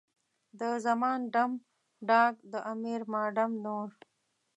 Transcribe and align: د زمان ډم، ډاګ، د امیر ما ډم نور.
د 0.59 0.61
زمان 0.85 1.19
ډم، 1.33 1.51
ډاګ، 2.09 2.33
د 2.51 2.53
امیر 2.71 3.01
ما 3.11 3.23
ډم 3.35 3.51
نور. 3.65 3.89